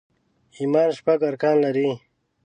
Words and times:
ايمان 0.57 0.89
شپږ 0.97 1.19
ارکان 1.29 1.55
لري 1.65 1.89